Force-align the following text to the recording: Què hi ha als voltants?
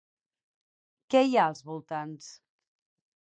Què 1.15 1.21
hi 1.27 1.37
ha 1.41 1.43
als 1.51 1.61
voltants? 1.67 2.31